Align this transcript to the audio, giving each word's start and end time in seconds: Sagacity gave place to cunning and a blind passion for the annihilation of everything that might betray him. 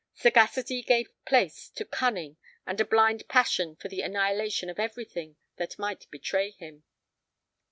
Sagacity 0.15 0.81
gave 0.81 1.11
place 1.25 1.69
to 1.69 1.85
cunning 1.85 2.37
and 2.65 2.81
a 2.81 2.85
blind 2.85 3.27
passion 3.27 3.75
for 3.75 3.87
the 3.87 4.01
annihilation 4.01 4.67
of 4.67 4.79
everything 4.79 5.35
that 5.57 5.77
might 5.77 6.09
betray 6.09 6.49
him. 6.49 6.81